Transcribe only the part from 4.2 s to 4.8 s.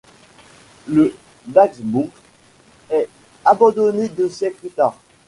siècles plus